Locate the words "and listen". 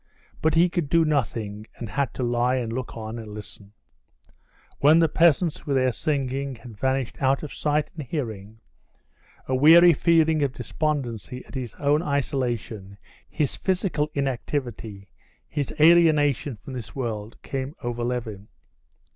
3.19-3.71